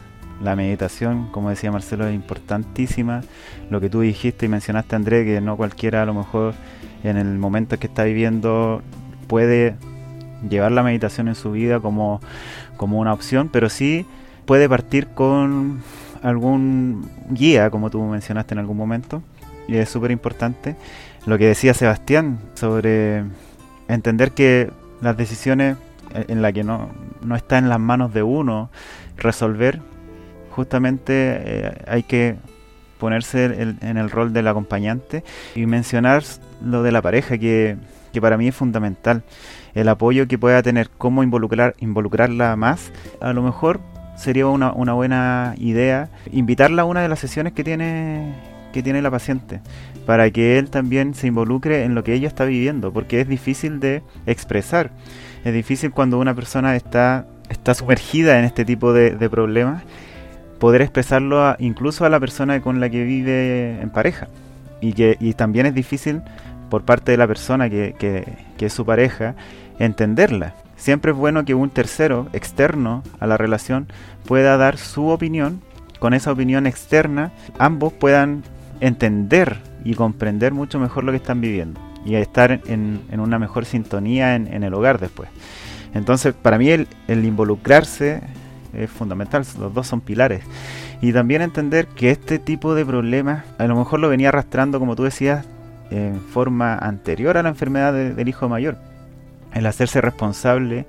[0.44, 3.22] La meditación, como decía Marcelo, es importantísima.
[3.70, 6.54] Lo que tú dijiste y mencionaste, André, que no cualquiera a lo mejor
[7.04, 8.82] en el momento que está viviendo
[9.28, 9.76] puede
[10.48, 12.20] llevar la meditación en su vida como,
[12.78, 14.06] como una opción, pero sí
[14.46, 15.82] puede partir con
[16.22, 19.24] algún guía, como tú mencionaste en algún momento,
[19.68, 20.76] y es súper importante.
[21.26, 23.24] Lo que decía Sebastián sobre
[23.88, 25.78] entender que las decisiones
[26.14, 26.90] en las que no,
[27.24, 28.70] no está en las manos de uno
[29.18, 29.82] resolver,
[30.52, 32.36] justamente eh, hay que
[33.00, 35.24] ponerse el, en el rol del acompañante
[35.56, 36.24] y mencionar
[36.64, 37.78] lo de la pareja, que,
[38.14, 39.24] que para mí es fundamental.
[39.74, 43.80] El apoyo que pueda tener, cómo involucrar, involucrarla más, a lo mejor
[44.18, 48.36] sería una, una buena idea invitarla a una de las sesiones que tiene
[48.72, 49.60] que tiene la paciente
[50.06, 53.80] para que él también se involucre en lo que ella está viviendo porque es difícil
[53.80, 54.92] de expresar
[55.44, 59.84] es difícil cuando una persona está está sumergida en este tipo de, problemas
[60.60, 64.28] poder expresarlo a, incluso a la persona con la que vive en pareja
[64.80, 66.22] y que y también es difícil
[66.70, 69.36] por parte de la persona que, que es su pareja
[69.80, 73.86] entenderla Siempre es bueno que un tercero externo a la relación
[74.26, 75.62] pueda dar su opinión.
[76.00, 78.42] Con esa opinión externa, ambos puedan
[78.80, 83.66] entender y comprender mucho mejor lo que están viviendo y estar en, en una mejor
[83.66, 85.30] sintonía en, en, el hogar después.
[85.94, 88.22] Entonces, para mí el, involucrarse
[88.74, 90.44] es fundamental, los dos son pilares.
[91.02, 94.96] Y también entender que este tipo de problemas a lo mejor lo venía arrastrando, como
[94.96, 95.46] tú decías,
[95.90, 98.78] en forma anterior a la enfermedad de, del hijo mayor
[99.54, 100.86] el hacerse responsable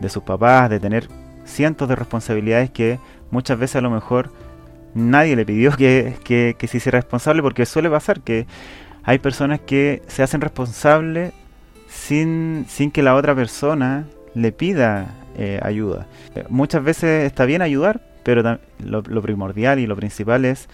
[0.00, 1.08] de sus papás, de tener
[1.44, 2.98] cientos de responsabilidades que
[3.30, 4.30] muchas veces a lo mejor
[4.94, 8.46] nadie le pidió que, que, que se hiciera responsable porque suele pasar que
[9.06, 11.32] hay personas que se hacen responsables
[11.88, 16.08] sin, sin que la otra persona le pida eh, ayuda.
[16.48, 18.42] Muchas veces está bien ayudar, pero
[18.84, 20.68] lo, lo primordial y lo principal es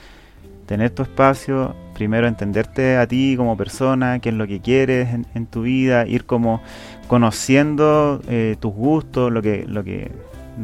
[0.64, 5.46] tener tu espacio, primero entenderte a ti como persona, qué es lo que quieres en,
[5.46, 6.62] tu vida, ir como
[7.08, 10.10] conociendo eh, tus gustos, lo que, lo, que,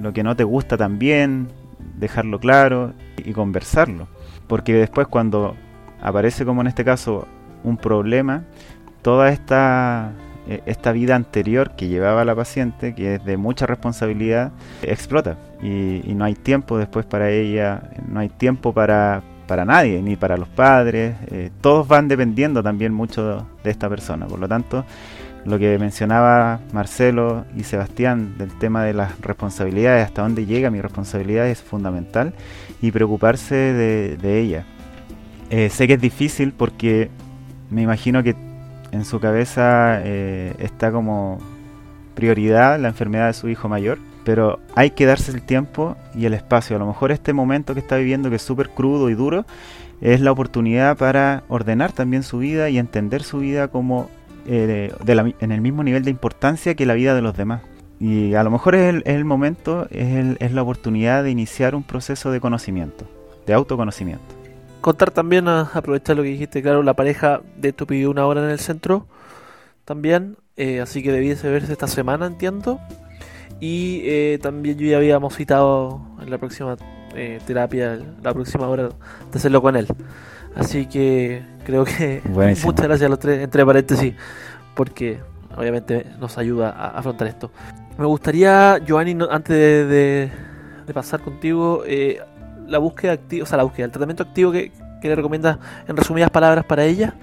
[0.00, 1.48] lo que no te gusta también,
[1.98, 4.09] dejarlo claro y conversarlo.
[4.46, 5.54] Porque después cuando
[6.00, 7.28] aparece como en este caso
[7.64, 8.44] un problema,
[9.02, 10.12] toda esta,
[10.48, 15.36] eh, esta vida anterior que llevaba la paciente, que es de mucha responsabilidad, explota.
[15.62, 20.36] Y, no hay tiempo después para ella, no hay tiempo para, para nadie, ni para
[20.36, 21.16] los padres.
[21.30, 24.26] Eh, todos van dependiendo también mucho de esta persona.
[24.26, 24.84] Por lo tanto,
[25.44, 30.80] lo que mencionaba Marcelo y Sebastián del tema de las responsabilidades, hasta dónde llega mi
[30.80, 32.34] responsabilidad es fundamental
[32.82, 34.64] y preocuparse de, de ella.
[35.50, 37.10] Eh, sé que es difícil porque
[37.70, 38.35] me imagino que
[38.92, 41.38] en su cabeza eh, está como
[42.14, 46.35] prioridad la enfermedad de su hijo mayor, pero hay que darse el tiempo y el
[46.35, 46.76] espacio.
[46.76, 49.44] A lo mejor este momento que está viviendo, que es súper crudo y duro,
[50.00, 54.09] es la oportunidad para ordenar también su vida y entender su vida como
[54.46, 57.62] eh, de la, en el mismo nivel de importancia que la vida de los demás.
[58.00, 61.31] Y a lo mejor es el, es el momento, es, el, es, la oportunidad de
[61.31, 63.07] iniciar un proceso de conocimiento,
[63.46, 64.38] de autoconocimiento.
[64.80, 68.44] Contar también, a aprovechar lo que dijiste, claro, la pareja de esto pidió una hora
[68.44, 69.06] en el centro
[69.84, 72.78] también, eh, así que debiese verse esta semana, entiendo.
[73.60, 76.76] Y eh, también yo ya habíamos citado en la próxima
[77.14, 79.88] eh, terapia, la próxima hora, de hacerlo con él.
[80.54, 82.70] Así que creo que Buenísimo.
[82.70, 84.14] muchas gracias a los tres, entre paréntesis,
[84.74, 85.18] porque
[85.56, 87.50] obviamente nos ayuda a afrontar esto.
[87.98, 90.30] Me gustaría, Giovanni, no, antes de, de,
[90.86, 92.20] de, pasar contigo, eh,
[92.68, 95.96] la búsqueda activa, o sea, la búsqueda, el tratamiento activo que, que le recomiendas en
[95.96, 97.14] resumidas palabras para ella.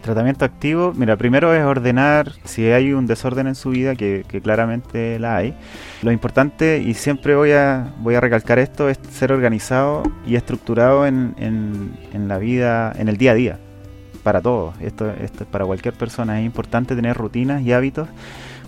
[0.00, 5.18] tratamiento activo, mira, primero es ordenar si hay un desorden en su vida, que, claramente
[5.18, 5.54] la hay.
[6.02, 11.06] Lo importante, y siempre voy a, voy a recalcar esto, es ser organizado y estructurado
[11.06, 13.58] en, en, la vida, en el día a día,
[14.24, 14.74] para todos.
[14.80, 16.40] Esto, esto es para cualquier persona.
[16.40, 18.08] Es importante tener rutinas y hábitos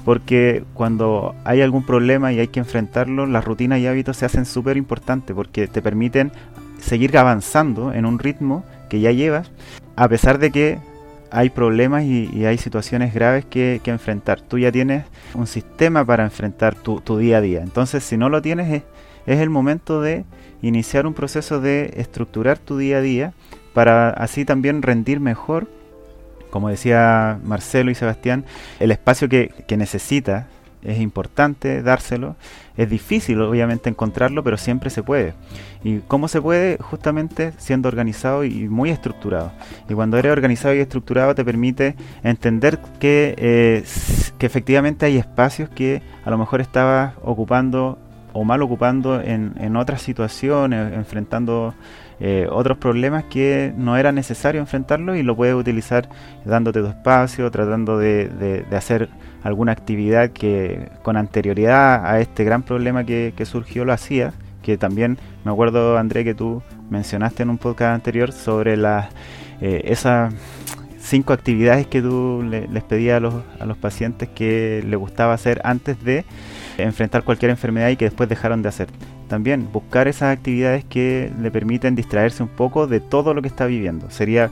[0.05, 4.45] porque cuando hay algún problema y hay que enfrentarlo, las rutinas y hábitos se hacen
[4.45, 6.33] súper importantes porque te permiten
[6.79, 9.51] seguir avanzando en un ritmo que ya llevas,
[9.97, 10.79] a pesar de que
[11.31, 14.41] hay problemas y, hay situaciones graves que, enfrentar.
[14.41, 17.63] Tú ya tienes un sistema para enfrentar tu, día a día.
[17.63, 18.83] Entonces, si no lo tienes, es,
[19.27, 20.25] es el momento de
[20.63, 23.33] iniciar un proceso de estructurar tu día a día
[23.73, 25.67] para así también rendir mejor
[26.55, 28.45] como decía Marcelo y Sebastián,
[28.79, 30.47] el espacio que, que necesita
[30.85, 32.37] es importante dárselo.
[32.77, 35.35] Es difícil, obviamente, encontrarlo, pero siempre se puede.
[35.83, 36.79] ¿Y cómo se puede?
[36.81, 39.51] Justamente siendo organizado y muy estructurado.
[39.89, 43.85] Y cuando eres organizado y estructurado te permite entender que, eh,
[44.39, 47.99] que efectivamente hay espacios que a lo mejor estabas ocupando
[48.33, 51.75] o mal ocupando en, en otras situaciones, enfrentando
[52.21, 56.09] eh, otros problemas que no era necesario enfrentarlo y lo puedes utilizar
[56.45, 59.09] dándote tu espacio, tratando de, hacer
[59.43, 65.19] alguna actividad que con anterioridad a este gran problema que, surgió lo hacía, que también
[65.45, 69.09] me acuerdo André que tú mencionaste en un podcast anterior sobre las
[69.61, 70.33] eh, esas
[70.99, 75.61] cinco actividades que tú les pedías a los, a los pacientes que le gustaba hacer
[75.65, 76.25] antes de
[76.79, 78.89] enfrentar cualquier enfermedad y que después dejaron de hacer
[79.29, 83.67] también buscar esas actividades que le permiten distraerse un poco de todo lo que está
[83.67, 84.11] viviendo.
[84.11, 84.51] Sería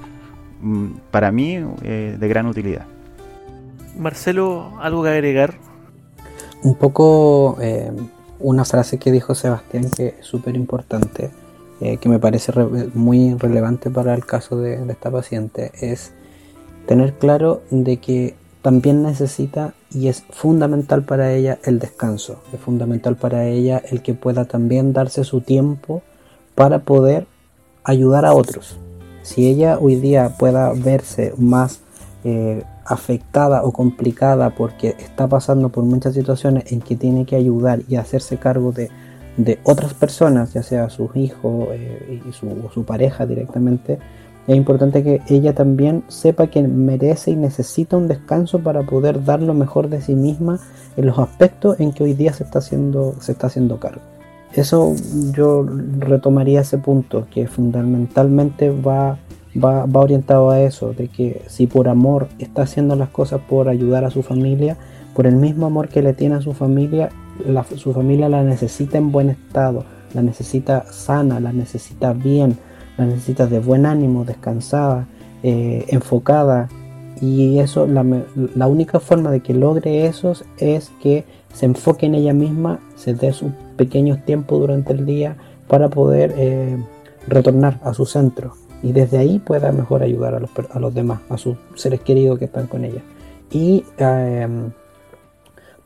[0.61, 2.87] mm, para mí eh, de gran utilidad.
[3.99, 5.55] Marcelo, ¿algo que agregar?
[6.63, 7.91] Un poco eh,
[8.39, 11.31] una frase que dijo Sebastián que es súper importante,
[11.81, 12.53] eh, que me parece
[12.95, 16.13] muy relevante para el caso de esta paciente, es
[16.87, 23.17] tener claro de que también necesita y es fundamental para ella el descanso, es fundamental
[23.17, 26.03] para ella el que pueda también darse su tiempo
[26.55, 27.27] para poder
[27.85, 28.79] ayudar a otros.
[29.23, 31.81] Si ella hoy día pueda verse más
[32.25, 37.81] eh, afectada o complicada porque está pasando por muchas situaciones en que tiene que ayudar
[37.89, 38.91] y hacerse cargo de,
[39.65, 43.99] otras personas, ya sea sus hijos eh, su, su pareja directamente,
[44.47, 49.41] es importante que ella también sepa que merece y necesita un descanso para poder dar
[49.41, 50.59] lo mejor de sí misma
[50.97, 54.03] en los aspectos en que hoy día se está haciendo, se está haciendo cargo.
[54.55, 54.95] Eso
[55.33, 55.65] yo
[55.99, 59.19] retomaría ese punto, que fundamentalmente va,
[59.57, 63.69] va, va orientado a eso, de que si por amor está haciendo las cosas por
[63.69, 64.77] ayudar a su familia,
[65.15, 67.11] por el mismo amor que le tiene a su familia,
[67.77, 72.59] su familia la necesita en buen estado, la necesita sana, la necesita bien,
[73.05, 75.07] la necesitas de buen ánimo, descansada,
[75.43, 76.69] eh, enfocada.
[77.21, 82.33] Y eso, la, única forma de que logre eso es que se enfoque en ella
[82.33, 85.37] misma, se dé sus pequeños tiempos durante el día
[85.69, 86.77] para poder eh,
[87.29, 91.21] retornar a su centro y desde ahí pueda mejor ayudar a los, a los demás,
[91.29, 93.03] a sus seres queridos que están con ella.
[93.51, 94.73] Y em,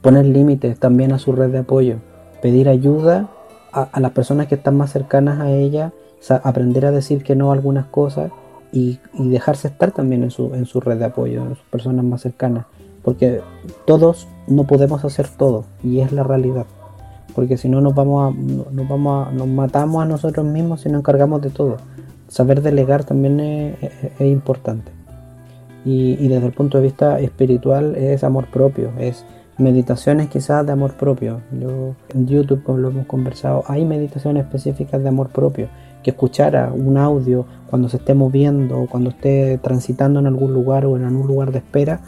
[0.00, 1.96] poner límites también a su red de apoyo,
[2.40, 3.29] pedir ayuda
[3.72, 5.92] a, las personas que están más cercanas a ella
[6.42, 8.31] aprender a decir que no a algunas cosas
[8.72, 12.22] y, dejarse estar también en su, en su red de apoyo, en sus personas más
[12.22, 12.66] cercanas.
[13.02, 13.40] Porque
[13.87, 16.66] todos no podemos hacer todo y es la realidad.
[17.35, 18.37] Porque si no nos vamos a,
[18.72, 21.76] nos vamos a, nos matamos a nosotros mismos si nos encargamos de todo.
[22.29, 24.90] Saber delegar también es, importante.
[25.85, 29.24] Y, desde el punto de vista espiritual es amor propio, es
[29.57, 31.40] meditaciones quizás de amor propio.
[31.52, 35.68] Yo en YouTube, como lo hemos conversado, hay meditaciones específicas de amor propio
[36.07, 40.87] que escuchara un audio cuando se esté moviendo o cuando esté transitando en algún lugar
[40.87, 42.01] o en algún lugar de espera,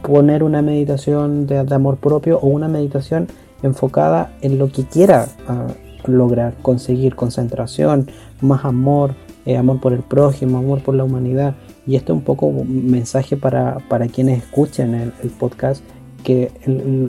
[0.00, 3.26] poner una meditación de, amor propio o una meditación
[3.64, 5.66] enfocada en lo que quiera ah,
[6.06, 8.08] lograr, conseguir concentración,
[8.40, 11.56] más amor, eh, amor por el prójimo, amor por la humanidad.
[11.84, 13.80] Y esto es un poco un mensaje para,
[14.14, 15.82] quienes escuchen el, podcast,
[16.22, 16.52] que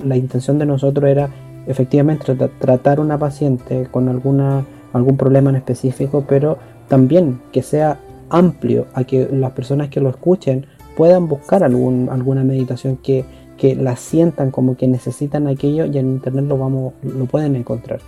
[0.04, 1.30] la intención de nosotros era
[1.68, 8.88] efectivamente tratar una paciente con alguna algún problema en específico, pero también que sea amplio
[8.94, 13.26] a que las personas que lo escuchen puedan buscar algún, alguna meditación que,
[13.58, 18.00] que la sientan como que necesitan aquello y en internet lo vamos lo pueden encontrar.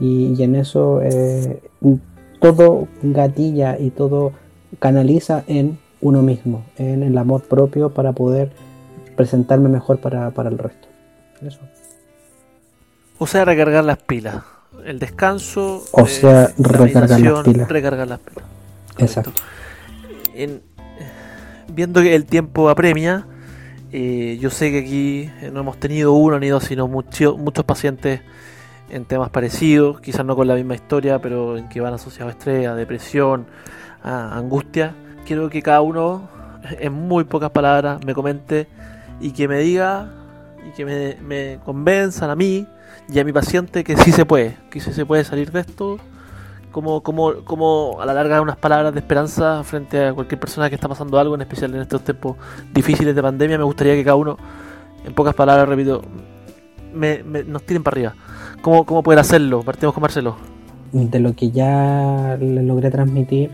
[0.00, 1.60] Y, en eso eh,
[2.40, 4.32] todo gatilla y todo
[4.78, 8.52] canaliza en uno mismo en el amor propio para poder
[9.16, 10.86] presentarme mejor para, para el resto.
[11.42, 11.58] Eso.
[13.18, 14.44] O sea recargar las pilas
[14.84, 15.84] el descanso.
[15.92, 17.68] O sea, recargar las pilas.
[17.68, 18.44] Recargar las pilas.
[18.98, 19.32] Exacto.
[20.34, 20.62] En,
[21.72, 23.26] viendo que el tiempo apremia,
[23.92, 28.20] eh, yo sé que aquí no hemos tenido uno ni dos, sino muchos pacientes
[28.90, 32.38] en temas parecidos, quizás no con la misma historia, pero en que van asociados a
[32.38, 33.46] estrés, a depresión,
[34.02, 34.94] a angustia.
[35.26, 36.28] Quiero que cada uno,
[36.78, 38.66] en muy pocas palabras, me comente
[39.20, 40.10] y que me diga
[40.66, 42.66] y que me, me convenzan a mí
[43.08, 45.98] y a mi paciente que sí se puede, que sí se puede salir de esto
[46.70, 50.74] como, como, como a la larga unas palabras de esperanza frente a cualquier persona que
[50.74, 52.36] está pasando algo, en especial en estos tiempos
[52.72, 53.58] difíciles de pandemia.
[53.58, 54.36] Me gustaría que cada uno,
[55.04, 56.02] en pocas palabras, repito,
[56.92, 58.14] me, nos tiren para arriba.
[58.60, 59.62] ¿Cómo, ¿Cómo poder hacerlo?
[59.62, 60.36] Partimos con Marcelo.
[60.92, 63.50] De lo que ya le logré transmitir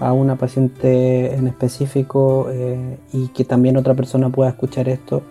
[0.00, 5.22] a una paciente en específico eh, y que también otra persona pueda escuchar esto,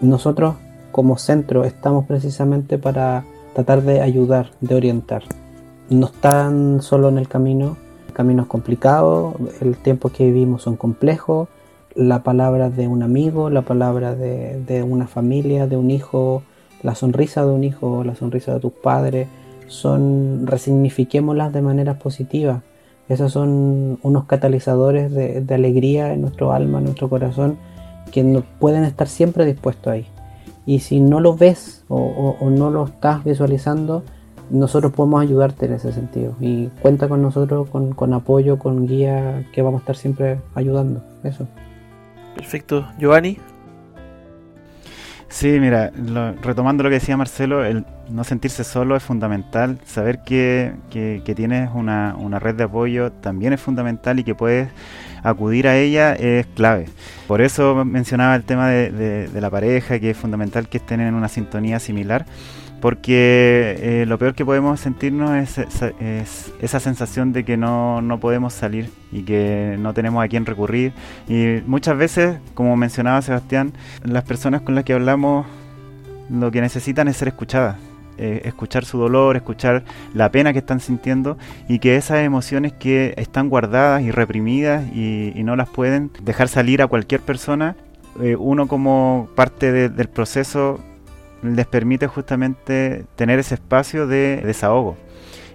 [0.00, 0.56] nosotros
[0.96, 3.22] como centro estamos precisamente para
[3.54, 5.22] tratar de ayudar, de orientar
[5.88, 7.76] no están solo en el camino,
[8.08, 11.48] el camino es complicado, el tiempo que vivimos son complejos,
[11.94, 16.42] la palabra de un amigo, la palabra de, una familia, de un hijo,
[16.82, 19.28] la sonrisa de un hijo, la sonrisa de tus padres,
[19.68, 22.62] son, resignifiquémoslas de manera positiva.
[23.08, 27.56] Esos son unos catalizadores de, alegría en nuestro alma, en nuestro corazón,
[28.10, 30.06] que pueden estar siempre dispuestos ahí.
[30.66, 34.02] Y si no lo ves o no lo estás visualizando,
[34.50, 36.34] nosotros podemos ayudarte en ese sentido.
[36.40, 41.02] Y cuenta con nosotros, con, apoyo, con guía, que vamos a estar siempre ayudando.
[41.24, 41.46] Eso.
[42.34, 42.86] Perfecto.
[42.98, 43.38] Giovanni.
[45.28, 45.90] Sí, mira,
[46.40, 51.68] retomando lo que decía Marcelo, el no sentirse solo es fundamental, saber que, que, tienes
[51.74, 54.68] una, una, red de apoyo también es fundamental y que puedes
[55.28, 56.86] acudir a ella es clave.
[57.26, 61.28] Por eso mencionaba el tema de, la pareja, que es fundamental que estén en una
[61.28, 62.26] sintonía similar
[62.80, 68.90] porque eh, lo peor que podemos sentirnos es, esa sensación de que no, podemos salir
[69.10, 70.92] y que no tenemos a quién recurrir.
[71.26, 73.72] Y muchas veces, como mencionaba Sebastián,
[74.04, 75.46] las personas con las que hablamos
[76.30, 77.76] lo que necesitan es ser escuchadas.
[78.18, 81.36] Eh, escuchar su dolor, escuchar la pena que están sintiendo
[81.68, 86.82] y que esas emociones que están guardadas y reprimidas y, no las pueden dejar salir
[86.82, 87.76] a cualquier persona,
[88.20, 90.80] eh, uno como parte del proceso
[91.42, 94.96] les permite justamente tener ese espacio de desahogo.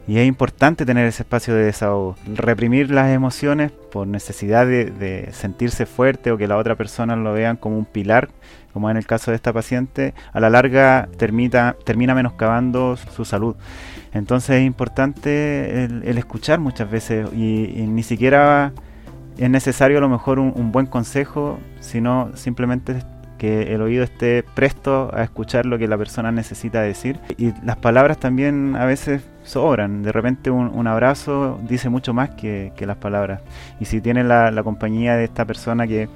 [0.07, 2.15] Y es importante tener ese espacio de desahogo.
[2.35, 7.57] Reprimir las emociones por necesidad de, sentirse fuerte o que la otra persona lo vean
[7.57, 8.29] como un pilar,
[8.73, 13.55] como en el caso de esta paciente, a la larga termina, termina menoscabando su salud.
[14.13, 18.73] Entonces es importante el, escuchar muchas veces y, ni siquiera
[19.37, 23.03] es necesario a lo mejor un, un buen consejo, sino simplemente
[23.41, 27.19] que el oído esté presto a escuchar lo que la persona necesita decir.
[27.39, 30.03] Y las palabras también a veces sobran.
[30.03, 33.41] De repente un, abrazo dice mucho más que, las palabras.
[33.79, 36.09] Y si tiene la, compañía de esta persona que,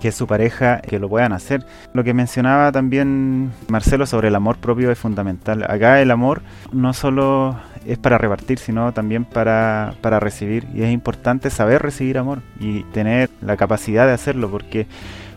[0.00, 1.64] que es su pareja, que lo puedan hacer.
[1.92, 5.64] Lo que mencionaba también Marcelo sobre el amor propio es fundamental.
[5.68, 10.66] Acá el amor no solo es para repartir, sino también para, para recibir.
[10.74, 14.86] Y es importante saber recibir amor y tener la capacidad de hacerlo, porque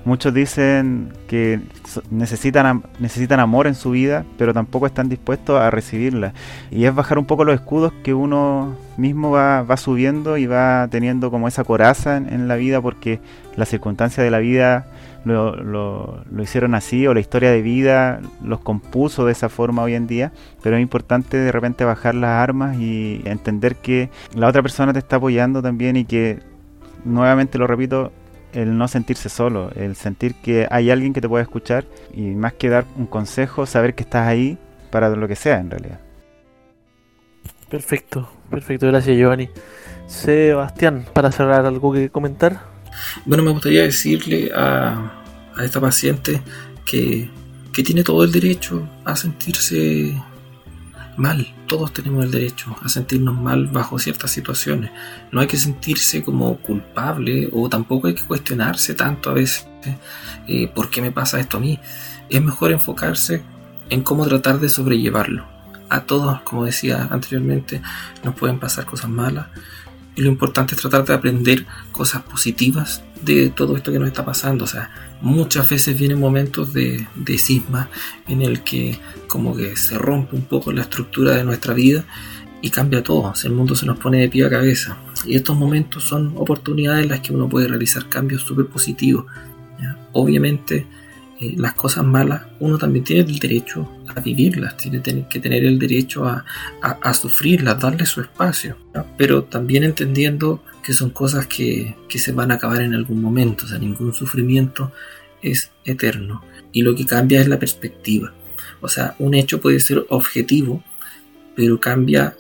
[0.06, 1.60] Muchos dicen que
[2.10, 6.34] necesitan, necesitan amor en su vida, pero tampoco están dispuestos a recibirla.
[6.72, 10.88] Y es bajar un poco los escudos que uno mismo va, va subiendo y va
[10.90, 13.20] teniendo como esa coraza en, la vida porque
[13.56, 14.88] las circunstancias de la vida
[15.26, 19.84] lo, lo, lo, hicieron así o la historia de vida los compuso de esa forma
[19.84, 20.32] hoy en día,
[20.64, 25.00] pero es importante de repente bajar las armas y entender que la otra persona te
[25.00, 26.40] está apoyando también y que,
[27.04, 28.12] nuevamente lo repito,
[28.54, 32.54] el no sentirse solo, el sentir que hay alguien que te puede escuchar y más
[32.54, 34.58] que dar un consejo, saber que estás ahí
[34.92, 36.00] para lo que sea en realidad.
[37.70, 39.50] Perfecto, perfecto, gracias Giovanni.
[40.08, 42.62] Sebastián, para cerrar, ¿algo que comentar?
[43.26, 45.22] Bueno, me gustaría decirle a,
[45.56, 46.42] a esta paciente
[46.84, 47.30] que,
[47.72, 50.14] que tiene todo el derecho a sentirse
[51.16, 51.48] mal.
[51.70, 54.90] Todos tenemos el derecho a sentirnos mal bajo ciertas situaciones.
[55.32, 59.68] No hay que sentirse como culpable o tampoco hay que cuestionarse tanto a veces
[60.48, 61.80] eh, por qué me pasa esto a mí.
[62.28, 63.44] Es mejor enfocarse
[63.92, 65.46] en cómo tratar de sobrellevarlo.
[65.90, 67.84] A todos, como decía anteriormente,
[68.24, 69.46] nos pueden pasar cosas malas
[70.16, 74.26] y lo importante es tratar de aprender cosas positivas de todo esto que nos está
[74.26, 74.66] pasando.
[74.66, 74.90] O sea,
[75.22, 77.90] muchas veces vienen momentos de, de cisma
[78.28, 82.06] en el que como que se rompe un poco la estructura de nuestra vida
[82.62, 83.34] y cambia todo.
[83.44, 84.98] el mundo se nos pone de pie a cabeza.
[85.26, 89.26] Y estos momentos son oportunidades en las que uno puede realizar cambios súper positivos.
[90.12, 90.88] Obviamente,
[91.40, 95.80] eh, las cosas malas, uno también tiene el derecho a vivirlas, tiene que tener el
[95.80, 96.44] derecho a,
[96.82, 98.76] a, sufrirlas, darle su espacio,
[99.18, 103.66] pero también entendiendo que son cosas que, que se van a acabar en algún momento,
[103.66, 104.92] o sea, ningún sufrimiento
[105.42, 106.44] es eterno.
[106.72, 108.34] Y lo que cambia es la perspectiva.
[108.82, 110.84] O sea, un hecho puede ser objetivo,
[111.56, 112.36] pero cambia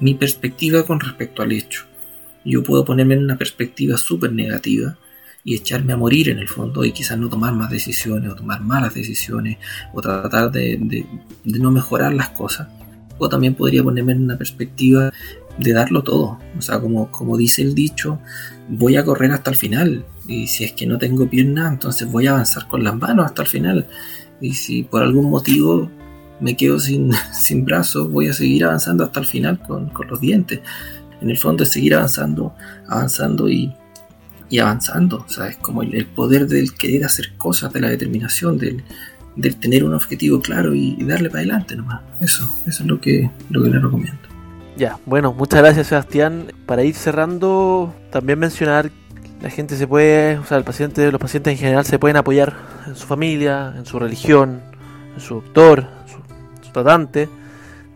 [0.00, 1.84] mi perspectiva con respecto al hecho.
[2.44, 4.96] Yo puedo ponerme en una perspectiva súper negativa
[5.44, 8.62] y echarme a morir en el fondo y quizás no tomar más decisiones o tomar
[8.62, 9.58] malas decisiones
[9.92, 11.06] o tratar de,
[11.44, 12.68] no mejorar las cosas.
[13.18, 15.12] O también podría ponerme en una perspectiva
[15.58, 16.38] de darlo todo.
[16.58, 18.20] O sea, como dice el dicho,
[18.68, 20.04] voy a correr hasta el final.
[20.26, 23.42] Y si es que no tengo piernas, entonces voy a avanzar con las manos hasta
[23.42, 23.86] el final.
[24.40, 25.90] Y si por algún motivo
[26.40, 30.20] me quedo sin, sin brazos, voy a seguir avanzando hasta el final con, con los
[30.20, 30.60] dientes.
[31.20, 32.54] En el fondo es seguir avanzando,
[32.88, 33.72] avanzando y,
[34.50, 35.24] y avanzando.
[35.26, 38.82] O sea, es como el, poder del querer hacer cosas, de la determinación, del,
[39.36, 42.02] del tener un objetivo claro y, darle para adelante nomás.
[42.20, 44.20] Eso, eso es lo que, lo que le recomiendo.
[44.76, 46.52] Ya, bueno, muchas gracias Sebastián.
[46.66, 48.90] Para ir cerrando, también mencionar
[49.44, 52.54] la gente se puede, o sea, el paciente, los pacientes en general se pueden apoyar
[52.86, 54.62] en su familia, en su religión,
[55.14, 57.28] en su doctor, su, su tratante,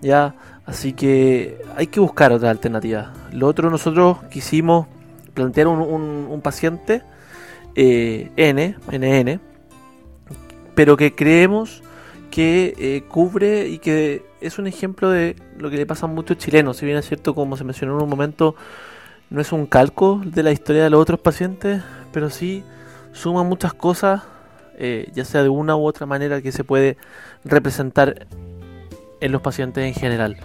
[0.03, 0.34] ya,
[0.66, 3.14] así que hay que buscar otra alternativa.
[3.32, 4.88] Lo otro nosotros quisimos
[5.32, 7.03] plantear un, un, paciente
[7.74, 9.40] eh, N, NN,
[10.74, 11.82] pero que creemos
[12.30, 16.36] que eh, cubre y que es un ejemplo de lo que le pasa a muchos
[16.36, 16.76] chilenos.
[16.76, 18.55] Si bien es cierto, como se mencionó en un momento,
[19.31, 22.64] no es un calco de la historia de los otros pacientes, pero sí
[23.12, 24.22] suma muchas cosas,
[24.79, 26.97] eh, ya sea de una u otra manera que se puede
[27.45, 28.26] representar
[29.20, 30.37] en los pacientes en general,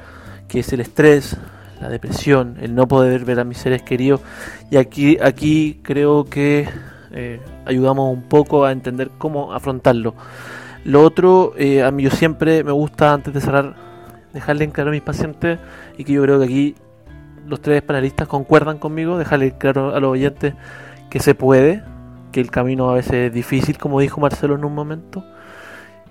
[0.47, 1.37] que es el estrés,
[1.79, 4.21] la depresión, el no poder ver a mis seres queridos.
[4.71, 6.67] Y aquí, aquí creo que
[7.11, 10.15] eh, ayudamos un poco a entender cómo afrontarlo.
[10.83, 13.75] Lo otro, eh, a mí yo siempre me gusta, antes de cerrar,
[14.33, 15.59] dejarle en claro a mis pacientes,
[15.97, 16.75] y que yo creo que aquí
[17.47, 20.53] los tres panelistas concuerdan conmigo, dejarle claro a los oyentes
[21.09, 21.83] que se puede,
[22.31, 25.23] que el camino a veces es difícil, como dijo Marcelo en un momento,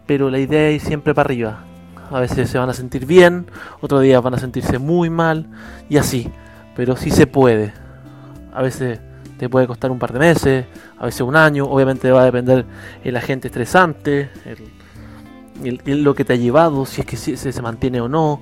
[0.07, 1.65] pero la idea es ir siempre para arriba.
[2.11, 3.47] A veces se van a sentir bien,
[3.81, 5.47] otros días van a sentirse muy mal,
[5.89, 6.31] y así,
[6.77, 7.73] pero sí se puede.
[8.53, 9.01] A veces
[9.39, 10.67] te puede costar un par de meses,
[10.99, 12.65] a veces un año, obviamente va a depender
[13.03, 14.31] el agente estresante,
[15.65, 18.41] el, lo que te ha llevado, si es que se, se mantiene o no,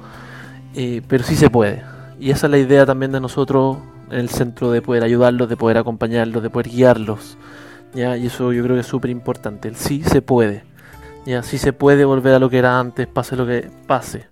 [0.74, 1.82] eh, pero sí se puede.
[2.20, 3.78] Y esa es la idea también de nosotros
[4.10, 7.38] en el centro de poder ayudarlos, de poder acompañarlos, de poder guiarlos.
[7.94, 8.14] ¿ya?
[8.18, 10.62] Y eso yo creo que es súper importante, el sí se puede.
[11.24, 11.42] ¿ya?
[11.42, 14.26] Sí se puede volver a lo que era antes, pase lo que pase.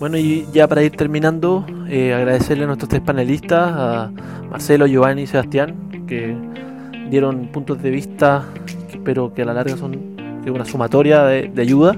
[0.00, 4.10] Bueno, y ya para ir terminando, eh, agradecerle a nuestros tres panelistas, a
[4.50, 6.36] Marcelo, Giovanni y Sebastián, que
[7.10, 8.44] dieron puntos de vista
[8.88, 11.96] que espero que a la larga son una sumatoria de, ayuda.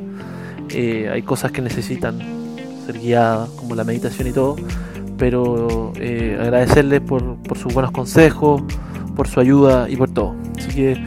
[0.68, 2.18] Eh, hay cosas que necesitan
[2.84, 4.56] ser guiadas, como la meditación y todo,
[5.18, 8.62] pero eh, agradecerles por, por sus buenos consejos,
[9.14, 10.34] por su ayuda y por todo.
[10.58, 11.02] Así que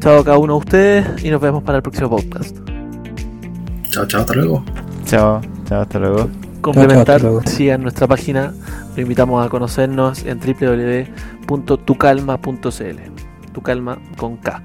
[0.00, 2.56] chao a cada uno de ustedes y nos vemos para el próximo podcast.
[3.90, 4.62] Chao, chao, hasta luego.
[5.04, 6.28] Chao, chao, hasta luego.
[6.60, 8.54] Complementar, sigan nuestra página,
[8.96, 12.98] lo invitamos a conocernos en www.tucalma.cl.
[13.52, 14.62] Tu calma con K.